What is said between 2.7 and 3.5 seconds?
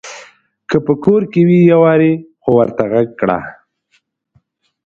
غږ کړه!